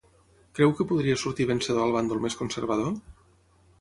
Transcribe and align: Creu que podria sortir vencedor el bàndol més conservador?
Creu 0.59 0.71
que 0.79 0.87
podria 0.93 1.19
sortir 1.23 1.47
vencedor 1.51 1.85
el 1.89 1.93
bàndol 1.99 2.23
més 2.25 2.39
conservador? 2.43 2.91